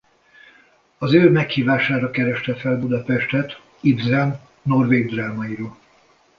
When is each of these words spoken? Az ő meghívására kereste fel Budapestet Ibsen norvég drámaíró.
Az 0.97 1.13
ő 1.13 1.29
meghívására 1.29 2.09
kereste 2.09 2.55
fel 2.55 2.79
Budapestet 2.79 3.61
Ibsen 3.81 4.39
norvég 4.61 5.09
drámaíró. 5.09 5.77